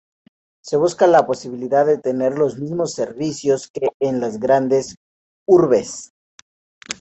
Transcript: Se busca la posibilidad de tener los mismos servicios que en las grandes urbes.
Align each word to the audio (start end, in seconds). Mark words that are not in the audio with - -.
Se 0.63 0.77
busca 0.77 1.05
la 1.05 1.27
posibilidad 1.27 1.85
de 1.85 1.99
tener 1.99 2.35
los 2.35 2.57
mismos 2.57 2.91
servicios 2.93 3.69
que 3.69 3.89
en 3.99 4.19
las 4.19 4.39
grandes 4.39 4.95
urbes. 5.47 6.11